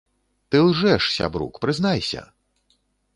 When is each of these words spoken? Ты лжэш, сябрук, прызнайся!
Ты 0.53 0.59
лжэш, 0.67 1.03
сябрук, 1.17 1.53
прызнайся! 1.65 2.23